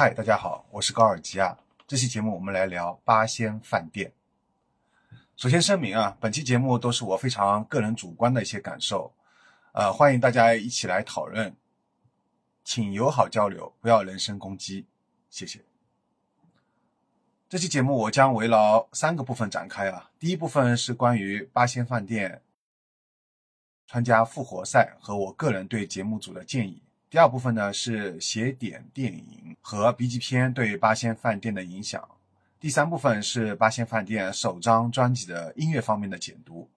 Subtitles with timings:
[0.00, 1.58] 嗨，大家好，我是高尔基亚。
[1.88, 4.12] 这期节目我们来聊八仙饭店。
[5.34, 9.12] 首先声明啊，本期节目都是我非常个人主观的一些感受，
[9.72, 11.52] 呃，欢迎大家一起来讨论，
[12.62, 14.86] 请友好交流，不要人身攻击，
[15.30, 15.64] 谢谢。
[17.48, 22.40] 这期节目我将围绕三个部分展开啊，第一部分是关于八仙饭店
[23.88, 26.80] 参加复活赛和我个人对节目组的建议。
[27.10, 32.06] 第二部分呢是写点电影和 B 级片对八仙饭店的影响。
[32.60, 36.68] 第三部分是八仙饭店首张专辑的音乐方面的解读。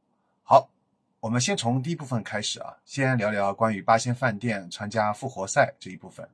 [0.43, 0.69] 好，
[1.19, 6.25] 我们先从第一部分开始啊，先聊聊关于八仙饭店参加复活赛这一部分。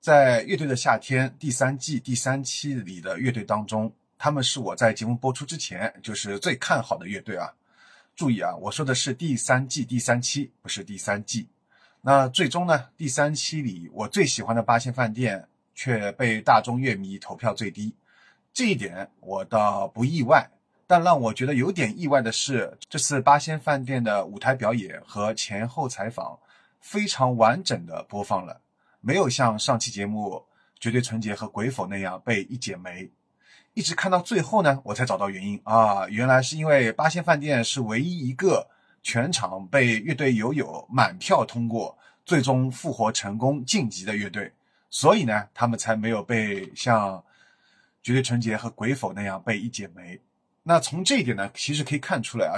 [0.00, 7.54] 在《乐队的夏天》第三季第三期里的乐队当中，他们是我在节目播出之前就是最看好的乐队啊。
[8.16, 11.46] 注意啊，我说的是第三季第三期，不是第三季。
[12.06, 12.88] 那最终呢？
[12.98, 17.94] 第三期里，我最喜欢的八仙饭店却被大众乐迷投票最低，
[18.52, 20.50] 这一点我倒不意外。
[20.86, 26.38] 但让我觉得有点意外的是，这次八仙饭店的舞台表演和前后采访
[26.78, 28.60] 非常完整的播放了，
[29.00, 30.32] 没有像上期节目
[30.78, 33.08] 《绝对纯洁》和《鬼否》那样被一剪没。
[33.72, 38.68] 一直看到最后呢，我才找到原因啊，原来是因为八仙饭店是唯一一个。
[39.04, 44.50] 全场被乐队友友满票通过，最终复活成功晋级的乐队，
[44.88, 47.22] 所以呢，他们才没有被像
[48.02, 50.18] 绝对纯洁和鬼否那样被一剪没。
[50.62, 52.56] 那从这一点呢，其实可以看出来啊，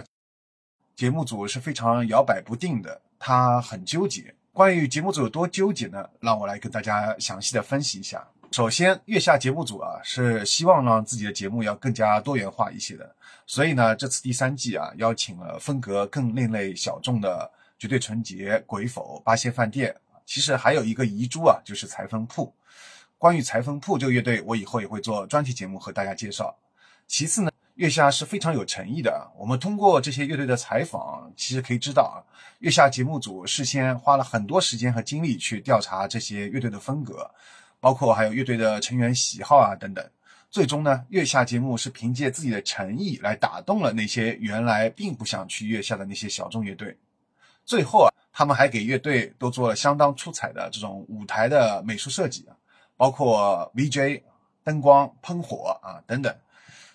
[0.95, 4.33] 节目组是非常摇摆不定的，他很纠结。
[4.53, 6.09] 关于节目组有多纠结呢？
[6.21, 8.27] 让我来跟大家详细的分析一下。
[8.53, 13.15] 首先，月下节目组啊是希望让自己的节目要更加多元化一些的，
[13.47, 19.95] 所以呢，这次第三季啊邀请了风格更另类小众的绝对纯洁、鬼否、八仙饭店。
[20.25, 22.53] 其实还有一个遗珠啊，就是裁缝铺。
[23.19, 26.57] 关于裁缝铺这个乐队，我以后也会做专题节目和大家介绍。
[27.07, 29.31] 其次呢，月下是非常有诚意的。
[29.37, 32.17] 我们通过这些乐队的采访，其实可以知道啊，
[32.61, 37.31] 月下节目组事先花了很多时间和精力去调查这些乐队的风格。
[37.81, 40.05] 包括还有乐队的成员喜好啊等等，
[40.51, 46.97] 最终呢，月下节目是凭借自己的诚意来打动了那些原来并不想去月下的那些小众乐队。
[47.65, 52.57] 最后啊，他们还给乐队都做了相当出彩的这种舞台的美术设计啊，
[52.97, 54.23] 包括 VJ、
[54.65, 56.35] 灯光、喷火啊等等。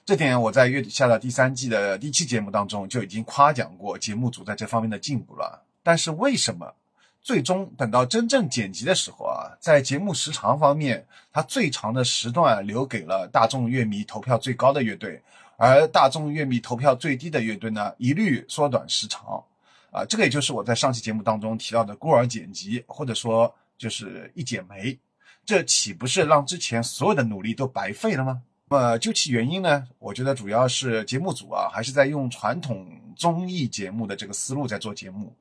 [0.04, 5.64] 这点我在月下的第三季的第一期节目当中就已经夸奖过节目组在这方面的进步了。
[5.84, 6.74] 但是为什么？
[7.22, 15.22] 最终等到真正剪辑的时候啊，在节目时长方面，它最长的时段留给了大众乐迷投票最高的乐队，
[15.58, 19.44] 而大众乐迷投票最低的乐队呢，一律缩短时长。
[19.92, 24.98] 啊，这个也就是我在上期节目当中提到的孤儿剪辑，或者说就是一剪梅，
[25.46, 28.42] 这岂不是让之前所有的努力都白费了吗？
[28.70, 35.36] 那么究其原因呢，我觉得主要是节目组啊，还是在用传统综艺节目的这个思路在做节目。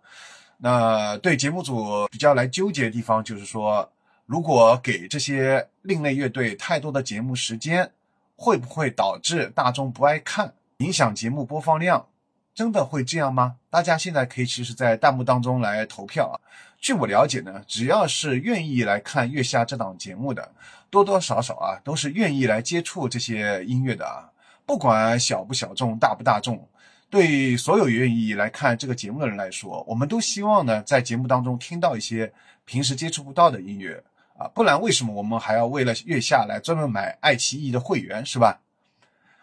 [0.62, 3.90] 那对节目组比较来纠结的地方，就是说，
[4.26, 7.90] 如果给这些另类乐队太多的节目时间，
[8.36, 12.06] 会不会导致大众不爱看，影响节目播放量？
[12.54, 13.56] 真的会这样吗？
[13.70, 16.36] 大家现在可以其实，在弹幕当中来投票啊。
[16.78, 20.52] 据我了解呢，只要是愿意来看《月下》这档节目的，
[20.90, 24.28] 多多少少啊，都是愿意来接触这些音乐的啊，
[24.66, 26.68] 不管小不小众，大不大众。
[27.10, 32.32] 对所有愿意来看这个节目的人来说，我们都希望呢，在节目当中听到一些
[32.64, 34.02] 平时接触不到的音乐
[34.38, 38.60] 啊，不然为什么我们还要为了月下来专门买爱奇艺的会员，是吧？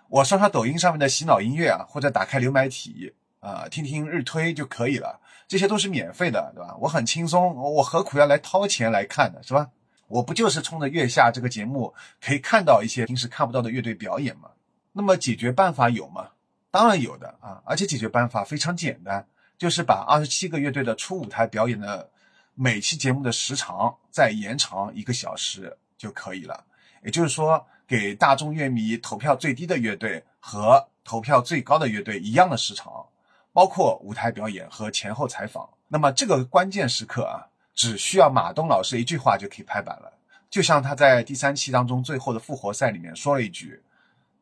[0.08, 6.74] 我刷刷抖音上面的洗脑音乐啊，或者打开流媒体啊，听听日推就可以了，这些都是免费的，对吧？
[6.80, 9.70] 我很轻松，我何苦要来掏钱来看呢，是吧？
[10.08, 14.52] 我不就是冲着月下这个节目可以看到一些平时看不到的乐队表演吗？
[14.94, 16.30] 那么解决办法有吗？
[16.78, 19.26] 当然有的啊，而且解决办法非常简单，
[19.58, 22.08] 就是把二十七个乐队的初舞台表演的
[22.54, 26.64] 每期节目的时长再延长一个小时就可以了。
[27.04, 33.04] 也就是说，给大众乐迷投票最低的乐队和投票最高的乐队一样的时长，
[33.52, 35.68] 包括舞台表演和前后采访。
[35.88, 40.14] 那么这个关键时刻啊，只需要马东老师一句话就可以拍板了。
[40.48, 43.82] 就像他在第三期当中最后的复活赛里面说了一句，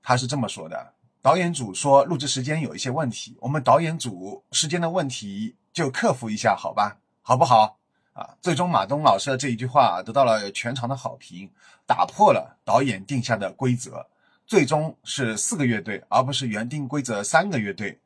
[0.04, 0.92] 他是这么说的。
[1.26, 7.80] 导演组说录制时间有一些问题，我们导演组时间的问题就克服一下，好吧，好不好？
[8.14, 11.50] 啊，最终马东老师的这一句话得到了全场的好评，
[11.88, 14.06] 打破了导演定下的规则，
[14.46, 18.00] 最终是四个乐队，而不是原定规则三个乐队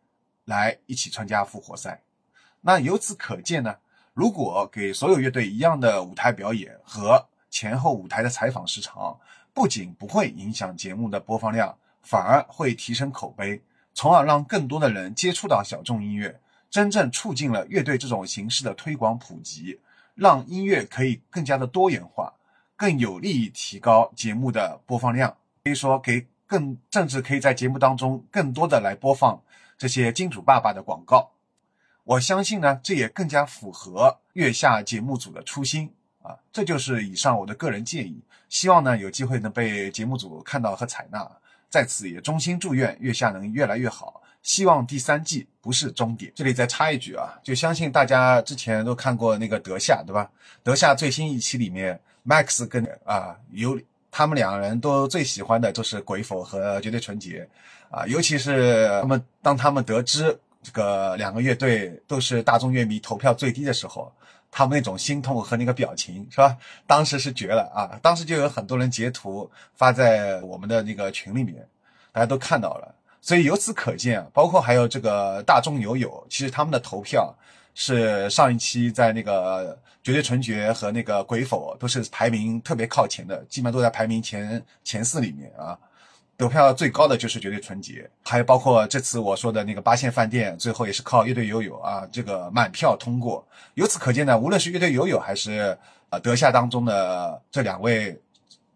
[0.45, 2.01] 来一起参加复活赛。
[2.61, 3.75] 那由此可见呢，
[4.13, 9.19] 如果给所有乐队一样的舞台表演和前后舞台的采访时长。
[9.51, 11.75] 不仅不会影响节目的播放量，
[12.09, 13.61] 反而会提升口碑，
[13.93, 19.79] 从而让更多的人接触到小众音乐，真正促进了乐队这种形式的推广普及，
[20.15, 22.33] 让音乐可以更加的多元化，
[22.75, 25.37] 更有利于提高节目的播放量。
[25.63, 29.39] 可以说，给更甚至可以在节目当中更多的来播放
[29.77, 31.29] 这些金主爸爸的广告。
[32.05, 36.39] 我相信呢，这也更加符合月下节目组的初心啊。
[36.51, 41.29] 这就是以上我的个人建议，希望呢有机会能被节目组看到和采纳。
[41.69, 46.31] 在此也衷心祝愿月下能越来越好，希望第三季不是终点。
[46.35, 50.29] 这里再插一句啊，就相信大家之前都看过那个德夏，对吧？
[50.63, 53.79] 德夏最新一期里面，Max 跟啊有
[54.09, 57.47] 他们两个人都最喜欢的就是鬼否和绝对纯洁
[57.91, 60.37] 啊，尤其是他们当他们得知。
[60.61, 64.13] 这个两个乐队都是大众乐迷投票最低的时候，
[64.51, 66.57] 他们那种心痛和那个表情是吧？
[66.87, 67.99] 当时是绝了啊！
[68.01, 71.55] 当时就有很多人截图发在我们的那个群里面，
[72.11, 72.95] 大家都看到了。
[73.21, 77.33] 所以由此可见，包括还有这个大众友友，其实他们的投票
[77.75, 85.77] 是上一期在那个绝对纯绝和那个鬼否都是排名特别靠前的，基本上都在排名前前四里面啊。
[86.39, 93.45] 得票最高的就是绝对纯洁，还有包括这次我说的那个八线饭店，最后也是靠乐队友友啊，这个满票通过。
[93.73, 95.77] 由此可见呢，无论是乐队友友还是
[96.09, 98.17] 啊德夏当中的这两位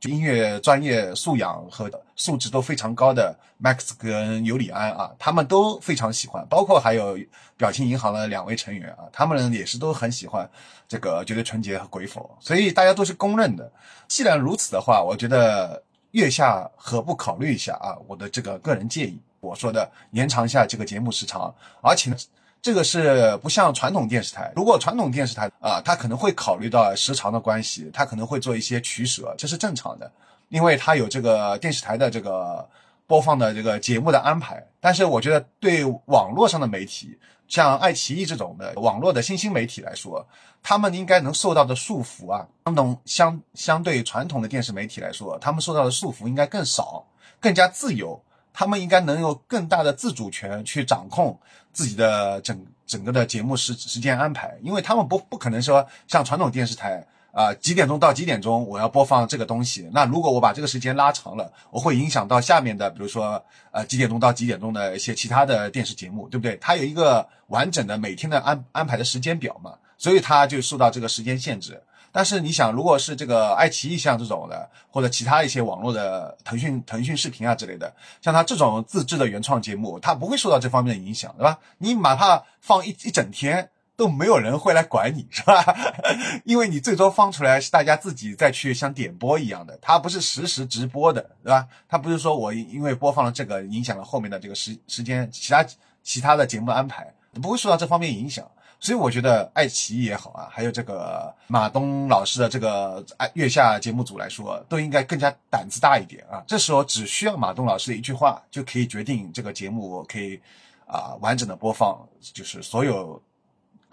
[0.02, 6.46] 音乐专业素养和素质都非常高的 Max 跟尤里安啊，他们都非常喜欢。
[6.50, 7.18] 包括还有
[7.56, 10.50] 表情银行的两位成员啊，他们也是都很喜欢
[10.86, 13.72] 这个绝对纯洁和鬼否，所以大家都是公认的。
[14.10, 15.82] 既然如此的话，我觉得。
[16.14, 17.98] 月下何不考虑一下啊？
[18.08, 22.16] 我的这个个人建议，我说的延长一下这个节目时长，而且呢，
[22.62, 24.52] 这个是不像传统电视台。
[24.56, 30.12] 如果传统电视台啊，它可能会考虑到时长的关系，它可能会做一些取舍，这是正常的，
[30.50, 32.68] 因为它有这个电视台的这个
[33.08, 34.66] 播放的这个节目的安排。
[34.80, 37.18] 但是我觉得对网络上的媒体。
[37.54, 40.28] 像爱奇艺这种的网络的新兴媒体来说，
[40.64, 47.06] 他们应该能受到的束缚啊，相同相相对传统的电视媒体来说，他们受到的束缚应该更少，
[47.40, 48.20] 更加自由。
[48.54, 51.40] 他们应该能有更大的自主权去掌控
[51.72, 57.06] 自己的整整个的节目时时间安排，因为他们不不可能说像传统电视台。
[57.34, 59.90] 啊，几点钟到几点钟我要播放这个东西？
[59.92, 66.56] 那如果我把这个时间拉长了，我会影响到下面的，比如说，呃，几点钟到几点钟的一些其他的电视节目，对不对？
[66.58, 71.82] 它有一个完整的每天的安安排的时间表嘛，所以它就受到这个时间限制。
[72.12, 77.92] 但是你想，如果是这个爱奇艺像这种的，或者其他一些网络的腾讯腾讯视频啊之类的，
[78.22, 81.58] 像它这种自制的原创节目，它不会受到这方面的影响，对吧？
[81.80, 83.72] 你哪怕放一一整天。
[83.96, 85.64] 都没有人会来管你，是吧？
[86.46, 91.68] 因为你最终放出来是大家自己再去像点播一样的，它不是实时直播的，对吧？
[91.88, 95.66] 它不是说我因为播放了这个影响了后面的这个时时间，其他
[96.02, 98.50] 其他的节目安排不会受到这方面影响。
[98.80, 106.44] 所以我觉得爱奇艺也好啊，还有这个马东老师的这个爱月下节目组来说，都应该更加胆子大一点啊。
[106.48, 110.42] 这时候只需要马东老师的一句话，就可以决定这个节目可以
[110.86, 111.98] 啊完整的播放，
[112.34, 113.22] 就是所有。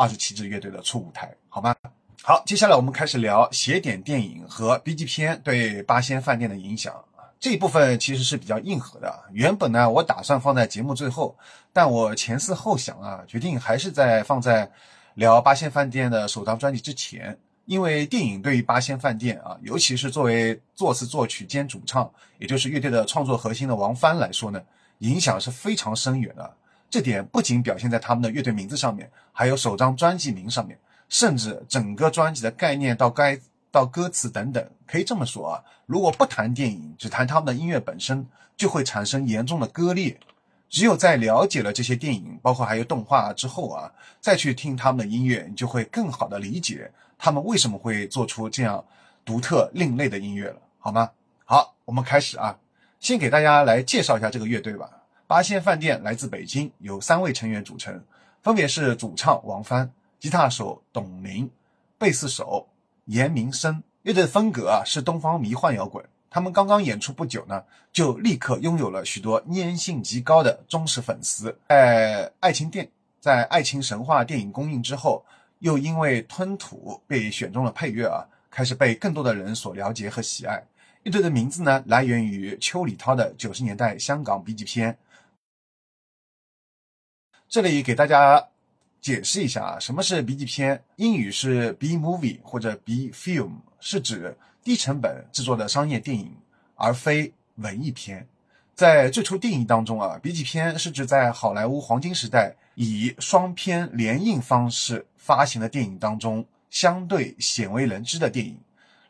[0.00, 1.76] 二十七支乐队的初舞台，好吗？
[2.22, 6.94] 好，接下来我们开始聊邪典电影和 B G 片对八仙饭店的影响
[7.38, 9.24] 这一部分其实是比较硬核的。
[9.30, 11.36] 原本呢，我打算放在节目最后，
[11.70, 14.70] 但我前思后想啊，决定还是在放在
[15.16, 24.62] 聊八仙饭店的首张专辑之前，因为电影对于八仙饭店啊，尤其是作为作词作曲兼主唱，也就是乐队的创作核心的王帆来说呢，
[25.00, 26.54] 影响是非常深远的。
[26.90, 30.76] 这点不仅表现在他们的乐队名字上面，还有首张专辑名上面，
[31.08, 33.38] 甚至整个专辑的概念到该
[33.70, 34.68] 到歌词等等。
[34.86, 40.18] 可以这么说啊，如果不谈电影，只谈他们的音乐本身，就会产生严重的割裂。
[40.68, 48.84] 只有在了解了这些电影，包括还有动画之后啊，再去听他们的音乐，你就会更好的理解他们为什么会做出这样
[49.24, 51.10] 独特另类的音乐了，好吗？
[51.44, 52.58] 好，我们开始啊，
[52.98, 54.88] 先给大家来介绍一下这个乐队吧。
[55.30, 58.02] 八仙饭店来自北京，由三位成员组成，
[58.42, 61.48] 分别是主唱王帆、吉他手董宁、
[61.96, 62.66] 贝斯手
[63.04, 63.80] 严明生。
[64.02, 66.04] 乐队的风格啊是东方迷幻摇滚。
[66.30, 71.56] 他们刚刚演出不久呢，就立刻拥有了许多粘性极高的忠实粉丝。
[71.68, 75.24] 在爱情电在爱情神话电影公映之后，
[75.60, 80.60] 又因为吞吐被选中了配乐啊，开始被更多的人所了解和喜爱。
[81.04, 84.98] 乐队的名字呢，来源于邱礼涛的九十年代香港 B 级片。
[87.50, 88.46] 这里给大家
[89.00, 90.84] 解释一下啊，什么是 B 级片？
[90.94, 96.28] 英语是 B movie 或者 B film，是指低成本制作的商业电影；
[96.76, 98.28] 而非文艺片。
[98.76, 108.56] 在最初定义当中啊，B 级片是指在好莱坞黄金时代以双片联映方式发行的电影当中相对鲜为人知的电影，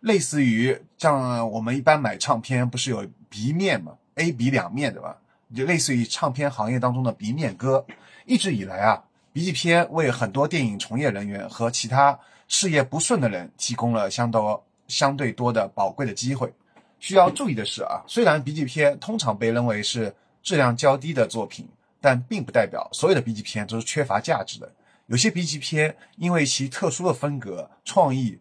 [0.00, 5.18] 类似于像我们一般买唱片不是有 B 面嘛，A、B 两面对吧？
[5.54, 7.84] 就类似于唱片行业当中的鼻面歌。
[8.26, 9.02] 一直以来啊
[9.32, 16.52] ，B G 片为很多电影从业人员和其他事业不顺的人提供了相多相对多的宝贵的机会。
[16.98, 21.66] 需要注意的是啊，虽然 B G 片通常被认为是质量较低的作品，
[22.00, 24.70] 但并不代表所有的 B G 片都是缺乏价值的。
[25.06, 28.38] 有些 B G 片因为其特殊的风格、创意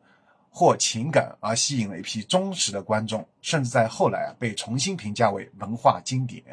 [0.49, 6.43] 或情感而吸引了一批忠实的观众，甚至在后来啊被重新评价为文化经典。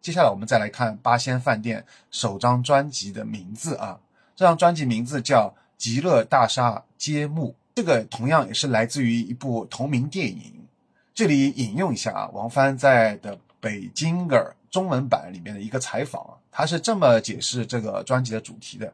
[0.00, 4.00] 接下来我们再来看八仙饭店首张专辑的名字啊，
[4.34, 10.54] 这张专辑名字叫《极乐大厦揭幕》，这个同样也是来自于一部同名电影。
[11.12, 18.90] 这里引用一下啊，王帆在的《北京儿》中文版里面的一个采访，他是这么解释这个专辑的主题的：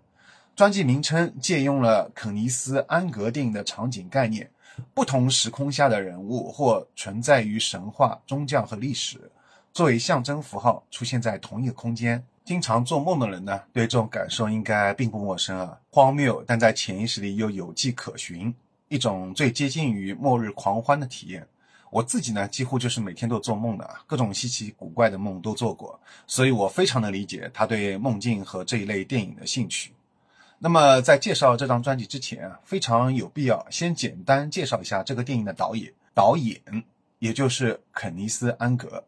[0.57, 4.51] 专辑名称借用了肯尼斯·安格电影的场景概念，
[4.93, 9.31] 不同时空下的人物或存在于神话、宗教和历史，
[9.77, 12.25] 作为象征符号出现在同一个空间。
[12.47, 18.55] 经常做梦的人呢，对这种感受应该并不陌生啊，荒谬，但在潜意识里又有迹可循，
[18.89, 21.47] 一种最接近于末日狂欢的体验。
[21.91, 29.93] 我自己呢，几乎就是每天都做梦的啊，各种稀奇古怪的梦都做过，所以我非常能理解他对梦境和这一类电影的兴趣。
[30.59, 36.59] 那么在介绍这张专辑之前啊，非常有必要先简单介绍一下这个电影的导演，导演
[37.19, 39.05] 也就是肯尼斯·安格，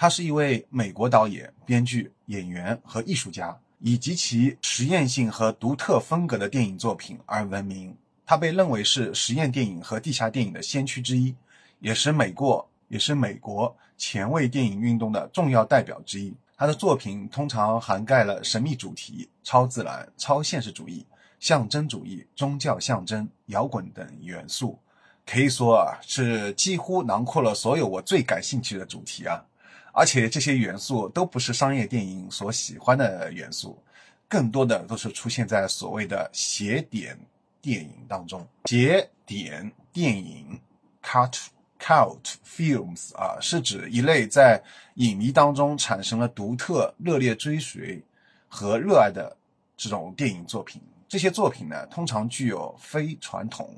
[0.00, 7.94] 他是一位美国导演、编剧、演员和艺术家，以极其实验性和独特风格的电影作品而闻名。
[8.24, 11.34] 他被认为是实验电影和地下电影的先驱之一。
[11.80, 16.32] 也是美国，也是美国前卫电影运动的重要代表之一。
[16.56, 21.04] 他的作品通常涵盖了神秘主题、超自然、超现实主义、
[21.40, 24.78] 象征主义、宗教象征、摇滚等元素，
[25.26, 29.44] 可以说啊，是几乎囊括了所有我最感兴趣的主题啊。
[29.92, 33.82] 而且这些元素都不是商业电影所喜欢的元素，
[34.28, 37.18] 更多的都是出现在所谓的邪点
[37.60, 38.46] 电影当中。
[38.66, 40.60] 邪点电影
[41.02, 41.34] （cut
[41.78, 44.62] cut films 啊，是指一类在
[44.94, 48.02] 影迷当中产生了独特、热烈追随
[48.48, 49.36] 和热爱的
[49.76, 50.80] 这种电影作品。
[51.08, 53.74] 这些作品呢，通常具有非传统、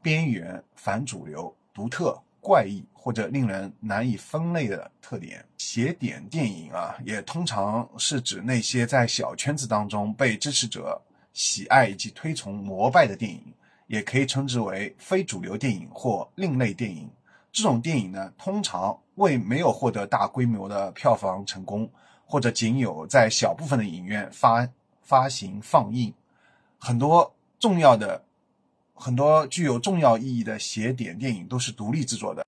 [0.00, 5.44] 边缘、反主流、独特、怪异或者令人难以分类的特点。
[5.58, 13.42] 邪点电影啊，也通常是指那些在小圈子当中被支持者喜爱以及推崇膜拜的电影，
[13.88, 17.10] 也可以称之为非主流电影或另类电影。
[17.50, 21.90] 这种电影呢，通常为没有获得大规模的票房成功，
[22.24, 24.68] 或者仅有在小部分的影院发
[25.02, 26.14] 发行放映，
[26.78, 28.22] 很多重要的、
[28.96, 32.44] 很多具有重要意义的邪点电影都是独立制作的，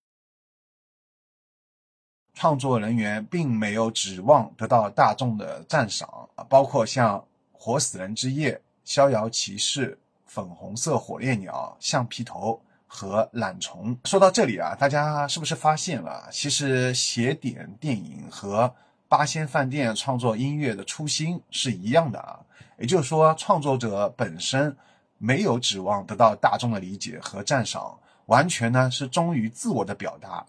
[2.34, 7.18] 创作人员并没有指望得到大众的赞赏啊，包括像
[7.52, 8.52] 《活死人之夜》
[8.82, 9.92] 《逍遥骑士》
[10.26, 12.60] 《粉红色火烈鸟》《橡皮头》。
[12.90, 18.74] 和懒虫说到这里啊，大家是不是发现了，其实邪点电影和
[19.06, 22.40] 八仙饭店创作音乐的初心是一样的啊？
[22.78, 24.74] 也就是说，创作者本身
[25.18, 30.44] 没有指望得到大众的理解和赞赏，完全呢是忠于自我的表达。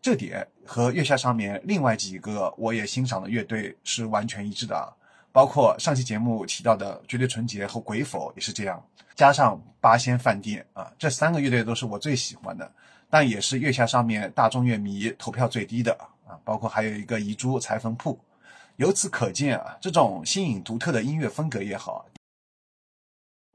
[0.00, 4.88] 这点和月下上面另外几个我也欣赏的乐队是完全一致的啊。
[5.32, 8.82] 包括上期节目提到的绝对纯洁和鬼否也是这样，
[9.14, 12.68] 加上八仙饭店啊，这三个乐队都是我最喜欢的，
[13.08, 15.92] 但也是月下上面大众乐迷投票最低的
[16.26, 16.34] 啊。
[16.44, 18.18] 包括还有一个遗珠裁缝铺，
[18.76, 22.04] 由此可见啊，这种新颖独特的音乐风格也好，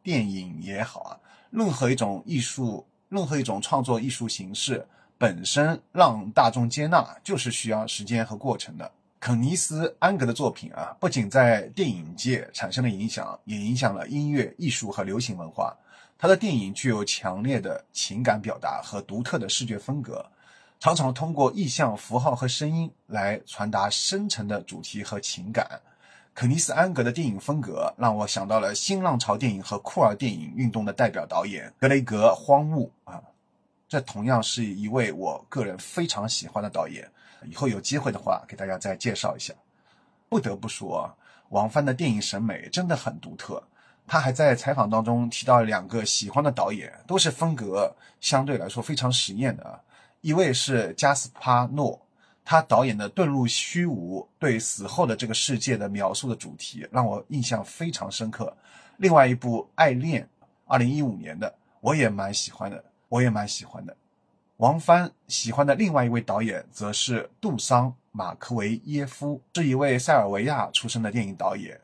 [0.06, 1.18] 电影也好啊，
[1.50, 8.92] 任何一种艺术，任何一种创作艺术形式本身让大众接纳，就是需要时间和过程的。
[9.20, 15.76] 肯尼斯·安格的作品啊，不仅在电影界产生了影响，也影响了音乐、艺术和流行文化。
[16.20, 20.24] 他的电影具有强烈的情感表达和独特的视觉风格，
[20.80, 25.82] 常常通过意象、符号和声音来传达深层的主题和情感。
[26.36, 33.24] 肯尼斯·安格的电影风格让我想到了新浪潮电影和酷儿电影运动的代表导演格雷格·荒木啊，
[33.88, 37.10] 这同样是一位我个人非常喜欢的导演。
[37.46, 39.54] 以后有机会的话，给大家再介绍一下。
[40.28, 41.10] 不得不说，
[41.50, 43.64] 王帆的电影审美真的很独特。
[44.06, 49.80] 他还在采访当中提到两个喜欢的导演，都是风格相对来说非常实验的。
[50.20, 52.05] 一位是加斯帕诺，
[52.48, 58.56] 他导演的遁入虚无，对死后的这个世界的描述的主题，让我印象非常深刻。
[58.98, 60.22] 另外一部《爱恋》，
[60.66, 63.98] 二零一五年的，我也蛮喜欢的，我也蛮喜欢的。
[64.58, 71.82] 王帆喜欢的另外一位导演，则是杜桑·马克维耶夫，是一位塞尔维亚出生的电影导演。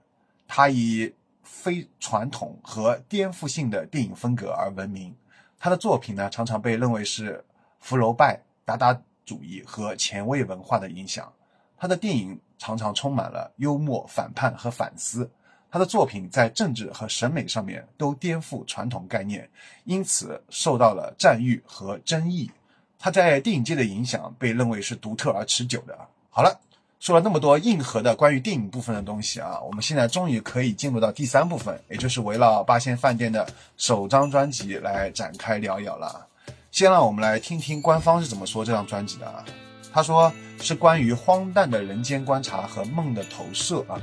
[0.47, 5.11] 他以非传统和颠覆性的电影风格而闻名。
[5.57, 7.43] 他的作品呢，常常被认为是
[7.79, 9.01] 福楼拜、达达。
[9.31, 11.31] 主义和前卫文化的影响，
[11.77, 15.31] 他的电影常常充满了幽默、反叛和反思。
[15.69, 19.49] 他的作品在政治和审美上面都颠覆传统概念，
[19.85, 22.51] 因此受到了赞誉和争议。
[22.99, 25.97] 他在电影界的影响被认为是独特而持久的。
[26.29, 26.59] 好了，
[26.99, 33.47] 说了那么多硬核的关于电影部分的东西啊，我们现在终于可以进入到第三部分，也就是围绕八仙饭店的
[33.77, 36.27] 首张专辑来展开聊一聊了。
[36.71, 39.43] 先让我们来听听官方是怎么说这张专辑的啊？
[39.91, 43.99] 他说是关于荒诞的人间观察和梦的投射啊，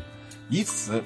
[0.50, 1.02] 以此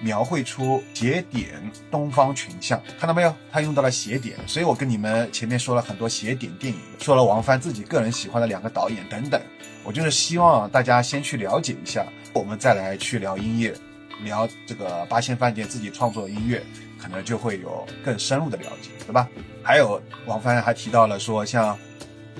[0.00, 2.80] 描绘出邪点东方群像。
[2.98, 3.34] 看到没有？
[3.52, 9.38] 他用到了邪点，所以我跟你们前面说了很多邪点电影，说了王帆自己个人喜欢的两个导演等等。
[9.84, 13.74] 我就是希望大家先去了解一下，我们再来去聊音乐，
[14.22, 16.62] 聊这个八仙饭店自己创作的音乐。
[17.02, 19.28] 可能就会有更深入的了解，对吧？
[19.60, 21.76] 还有王帆还提到了说，像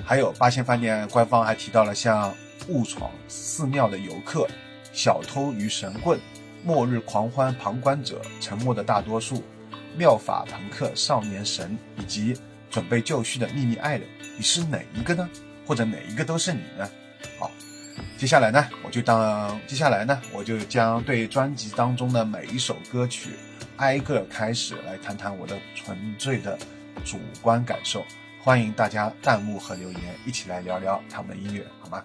[0.04, 2.32] 还有八仙饭店官方还提到了像
[2.68, 4.46] 误闯寺庙的游客、
[4.92, 6.20] 小偷与神棍、
[6.62, 9.42] 末日狂欢旁观者、沉默的大多数、
[9.96, 12.38] 妙法朋克少年神以及
[12.70, 15.28] 准备就绪的秘密爱人，你是哪一个呢？
[15.66, 16.88] 或者哪一个都是你呢？
[17.38, 17.50] 好，
[18.22, 23.30] 接下来呢，我就当接下来呢，我就将对专辑当中的每一首歌曲。
[23.78, 26.56] 挨个开始来谈谈我的纯粹的
[27.04, 28.04] 主观感受，
[28.40, 32.04] 欢迎大家弹幕和留言一起来聊聊他们的音乐，好吗？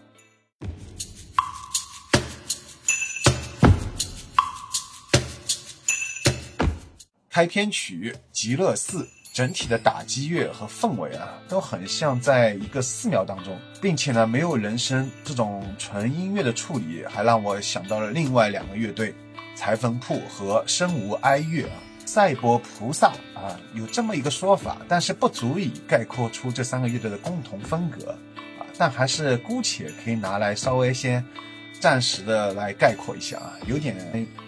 [7.30, 9.03] 开篇曲《极乐寺》
[9.38, 19.13] 整体的打击乐和氛围啊，都很像在一个寺庙当中，并且呢，没有人声这种纯音乐的处理，还让我想到了另外两个乐队。
[19.56, 28.10] 裁缝铺和身无哀乐啊，赛博菩萨啊，有这么一个说法，但是不足以概括出这三个乐队的共同风格
[28.58, 31.23] 啊，但还是姑且可以拿来稍微先
[31.80, 33.95] 暂时的来概括一下啊，有点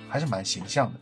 [0.09, 0.99] 还是蛮形象的。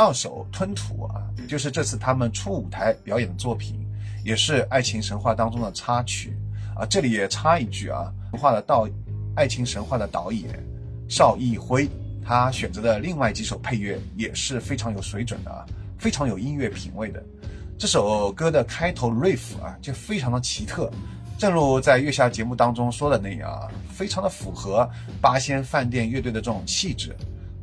[0.00, 3.86] 二手吞吐啊，就是这次他们出舞台表演的作品，
[4.24, 6.34] 也是《爱情神话》当中的插曲
[6.74, 6.86] 啊。
[6.86, 8.86] 这里也插一句啊，画的导
[9.36, 10.58] 《爱情神话》的导演
[11.06, 11.86] 邵艺辉，
[12.24, 15.66] 他选择的另外几首配乐也是非常有水准的啊，
[15.98, 17.22] 非常有音乐品味的。
[17.78, 20.90] 这首歌的开头 riff 啊，就非常的奇特，
[21.36, 24.88] 正如在月下节目当中说的那样啊，非常的符合
[25.20, 27.14] 八仙饭店乐队的这种气质。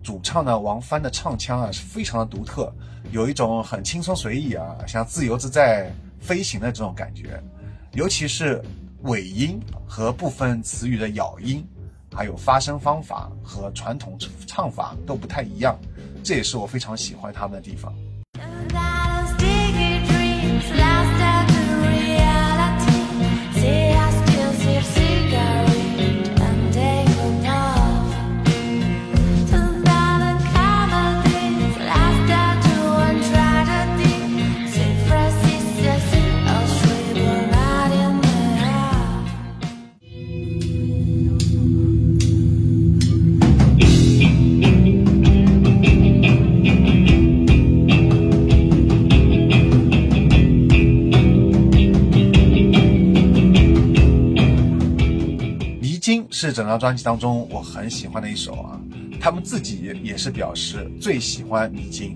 [0.07, 2.73] 主唱呢，王帆的唱腔啊是非常的独特，
[3.11, 7.43] 有一种很轻松随意啊，像自由自在飞行的这种感觉。
[7.91, 8.63] 尤其是
[9.01, 11.61] 尾音和部分词语的咬音，
[12.09, 14.17] 还有发声方法和传统
[14.47, 15.77] 唱法都不太一样，
[16.23, 17.93] 这也是我非常喜欢他们的地方。
[56.39, 58.79] 是整张专辑当中我很喜欢的一首啊，
[59.19, 62.15] 他们自己也是表示最喜欢《迷津》。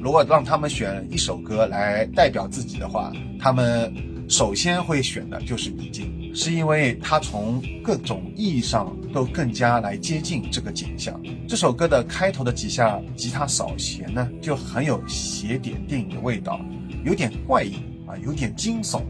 [0.00, 3.92] 如果让他们选一首歌来代表自己的话，他们
[4.28, 11.20] 首先会选的就是《迷津》，是因为它从各种意义上都更加来接近这个景象。
[11.48, 16.60] 这首歌的开头的几下吉他扫弦呢，就很有邪点电影的味道，
[17.04, 17.74] 有点怪异
[18.06, 19.02] 啊，有点惊悚。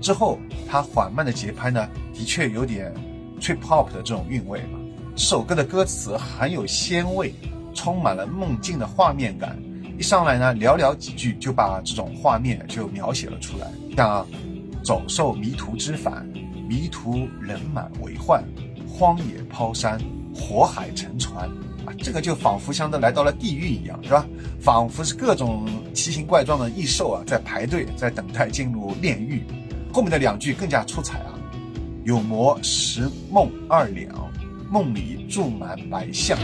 [0.00, 2.90] 之后它缓慢的节拍呢，的确有点。
[3.44, 4.78] Trip hop 的这种韵味嘛，
[5.14, 7.34] 这首歌的歌词很有鲜味，
[7.74, 9.54] 充满了梦境的画面感。
[9.98, 14.26] 一上来呢，寥寥几句就把这种画面就描写了出来，像
[14.82, 16.26] 走兽迷途知返，
[16.66, 18.42] 迷途人满为患，
[18.88, 20.00] 荒野抛山，
[20.34, 21.46] 火海沉船
[21.84, 24.26] 啊，这个就仿佛像都来到了地狱一样，是吧？
[24.58, 29.44] 仿佛是各种奇形怪状的异兽啊，在排队，在等待进入炼狱。
[29.92, 31.38] 后面的两句更加出彩啊，
[32.04, 34.14] 有魔食梦二两，
[34.70, 36.38] 梦里住满白象。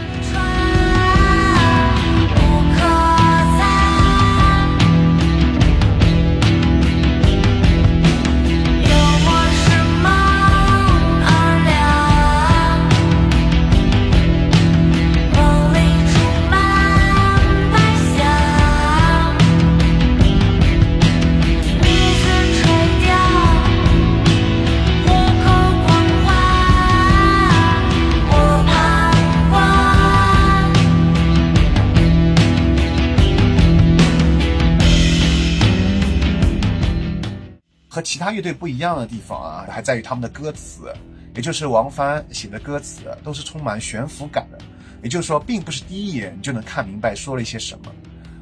[38.11, 40.93] 其他乐队不一样的地方啊，还在于他们的歌词，
[41.33, 44.57] 也就是王帆写的歌词都是充满悬浮感的。
[45.01, 47.85] 也就是说，并不是第一眼就能看明白说了一些什么。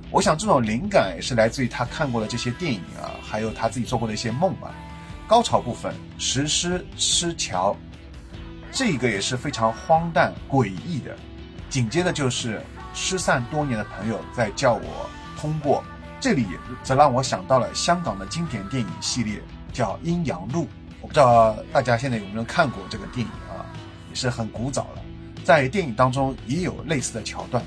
[0.10, 4.74] 我想这种灵感也是来自于他看过的这些电影啊，还有他自己做过的一些梦吧。
[5.28, 7.78] 高潮部分，石狮失桥，
[8.72, 11.16] 这个也是非常荒诞诡异的。
[11.70, 12.60] 紧接着就是
[12.96, 15.84] 失散多年的朋友在叫我通过。
[16.20, 16.48] 这里
[16.84, 19.42] 则让我想到了香港的经典电影系列，
[19.74, 20.64] 叫《阴阳路》。
[21.02, 23.66] 我不知道大家现在有没有看过这个电影啊？
[24.10, 25.02] 也是很古早了，
[25.44, 27.64] 在电影当中也有类似的桥段。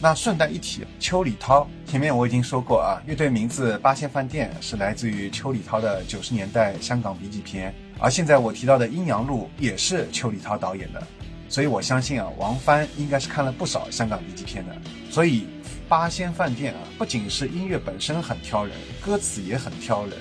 [0.00, 11.02] 那顺带一提，邱礼涛前面我已经说过啊，乐队名字八仙饭店是来自于邱礼涛的九十年代香港 B 级片，而现在我提到的《阴阳路》也是邱礼涛导演的，
[11.48, 14.76] 所以我相信啊，王帆应该是看了不少香港 B 级片的，
[15.10, 15.46] 所以。
[15.86, 20.14] 八仙饭店啊，不仅是音乐本身很挑人，歌词也很挑人，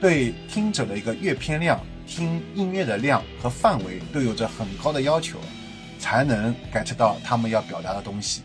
[0.00, 5.38] 对听者的一个阅片量、听音乐的量和范围都有着很高的要求，
[5.98, 8.42] 才能 get 到他们要表达的东西。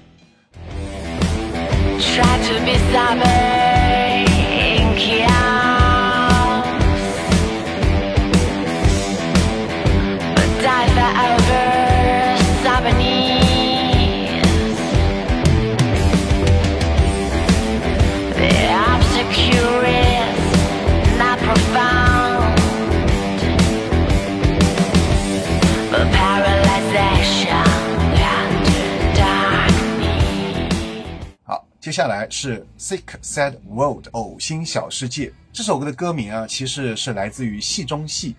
[31.92, 38.34] 接下来是 Sick Sad World 呕心小世界这首歌的歌名啊，其实是来自于戏中戏，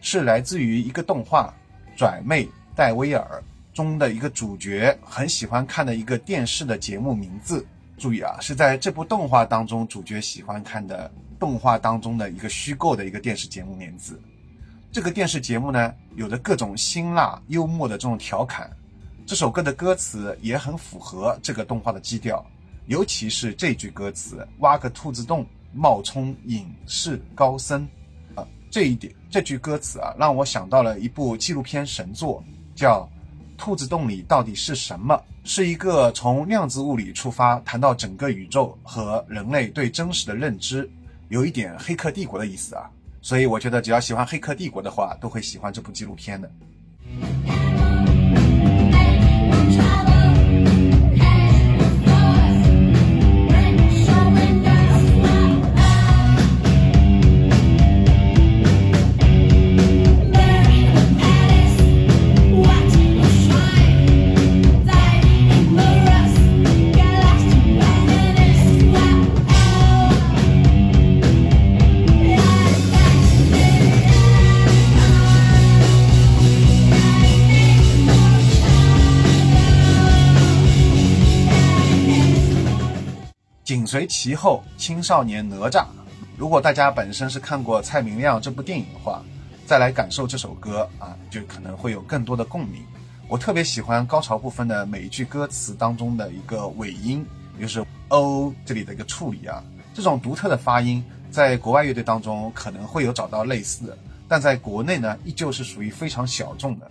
[0.00, 1.52] 是来自于一个动画
[1.98, 3.44] 《拽妹戴威尔》
[3.76, 7.66] 中的一个主角很喜欢看的一个电视的节目名字。
[7.98, 14.18] 注意啊，是在这部动画当中主角喜欢看的动画当中的一个虚构的一个电视节目名字。
[14.90, 18.74] 这个电视节目呢，有着各种辛辣幽默的这种调侃。
[19.26, 22.42] 这首歌的歌词也很符合这个动画的基调。
[22.86, 27.88] 尤其是这句歌词“挖个兔子洞，冒充隐士高僧”，
[28.36, 32.44] 啊，这一点这句歌词啊，让我想到了一部纪录片神作，
[32.74, 33.08] 叫
[33.58, 40.88] 《兔子洞里到底是什么》，是一个从量子物理出发，谈到整个宇宙和人类对真实的认知，
[41.28, 42.90] 有一点《黑客帝国》的意思啊。
[43.22, 46.50] 所以我觉得，只要喜欢《黑客帝国》的话，都会喜欢这部纪录片的。
[83.94, 85.84] 随其后，青少年哪吒。
[86.36, 89.22] 如果大家本身是看过蔡明亮这部电影的话，
[89.66, 92.82] 再来感受这首歌啊，就可能会有更多的共鸣。
[93.28, 97.24] 我特别喜欢高潮部分的每一句歌词当中的一个尾音，
[97.56, 99.62] 也就是 “o” 这里的一个处理啊，
[99.94, 106.90] 这种独特的发音，在国外乐队当中可能会有找到类似，但在国内呢，依旧是属于非常小众的。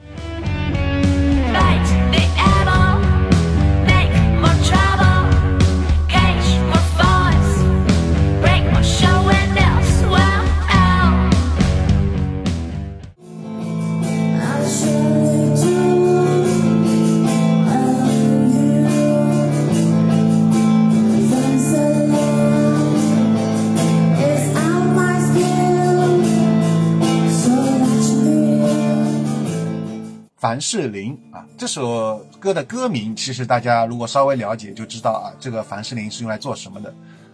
[30.65, 36.91] 士林啊，这首歌的歌名其实大家如果稍微了解就知道啊，这个凡士林是用来做什么的，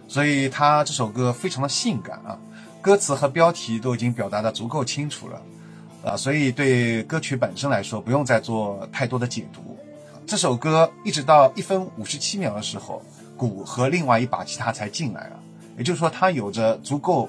[0.08, 2.36] 所以他这首歌非常的性感啊，
[2.82, 5.40] 歌词和标题都已经表达的足够清楚了
[6.04, 9.78] 啊，所以对歌曲本身来说不用再做太多的解读。
[10.26, 13.00] 这首歌一直到一分五十七秒的时候，
[13.36, 15.40] 鼓和另外一把吉他才进来了，
[15.78, 17.28] 也就是说它有着足够，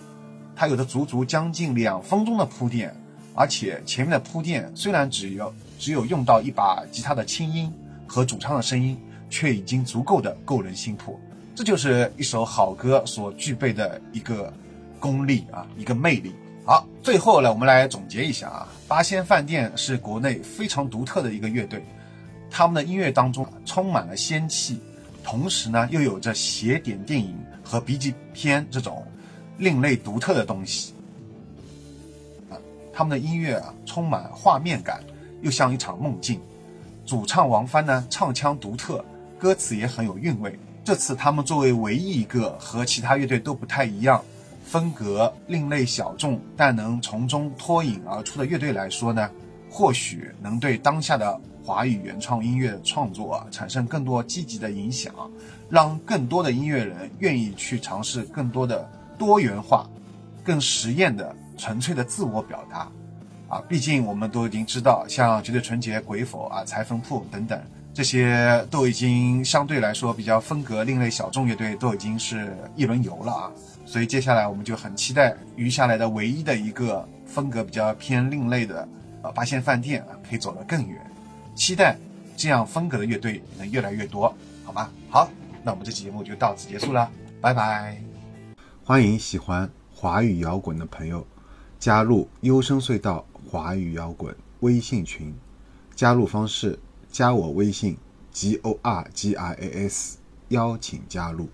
[0.56, 2.92] 它有着足足将近两分钟的铺垫。
[3.34, 7.72] 而且前面的铺垫虽然只有只有用到一把吉他的轻音
[8.06, 11.20] 和主唱的声音，却已经足够的勾人心魄。
[11.56, 14.52] 这就是一首好歌所具备的一个
[15.00, 16.34] 功力啊，一个魅力。
[16.66, 21.84] 好，最后呢，我们来总结一下啊，八仙饭店是国内非常独特的一个乐队，
[22.50, 24.80] 他们的音乐当中充满了仙气，
[25.24, 29.06] 同时呢又有着邪点电影和 B 级片这种
[29.58, 30.94] 另类独特的东西。
[33.02, 35.04] 他们的音乐啊，充满画面感，
[35.42, 36.40] 又像一场梦境。
[37.04, 39.04] 主唱王帆呢，唱腔独特，
[39.40, 40.56] 歌词也很有韵味。
[40.84, 44.24] 这次他们作为唯一一个和其他乐队都不太一样，
[44.64, 49.28] 风格另类小众，但能从中脱颖而出的乐队来说呢，
[49.68, 55.12] 或许能对当下的华语原创音乐创作啊产生更多积极的影响，
[55.72, 58.88] 让更多的音乐人愿意去尝试更多的
[59.18, 59.90] 多元化、
[60.44, 61.36] 更实验的。
[61.62, 62.92] 纯粹的自我表达，
[63.48, 67.62] 啊，毕竟我们都已经知道，像绝对纯洁、鬼否啊、裁缝铺等等，
[67.94, 73.52] 这些都已经相对来说比较风格另类小众乐队都已经是一轮游了啊。
[73.86, 78.88] 所以接下来我们就很期待余下来的唯一的一个风格比较偏另类的
[79.22, 81.00] 呃八仙饭店啊，可以走得更远。
[81.54, 81.96] 期待
[82.36, 84.90] 这样风格的乐队能越来越多，好吗？
[85.12, 85.30] 好，
[85.62, 87.08] 那我们这期节目就到此结束了，
[87.40, 88.02] 拜拜。
[88.84, 91.24] 欢迎喜欢华语摇滚的朋友。
[91.82, 95.34] 加入优声隧道华语摇滚微信群，
[95.96, 96.78] 加入方式：
[97.12, 97.98] 加我微信
[98.32, 101.50] g o r g i a s，邀请加入。